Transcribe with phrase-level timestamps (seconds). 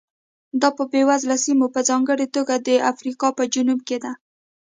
[0.61, 4.11] دا په بېوزله سیمو په ځانګړې توګه د افریقا په جنوب کې ده.